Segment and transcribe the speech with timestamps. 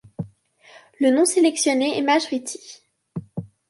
[0.99, 2.59] Le nom sélectionné est Majriti.